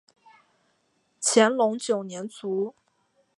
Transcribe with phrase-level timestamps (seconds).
[1.21, 2.73] 乾隆九年卒。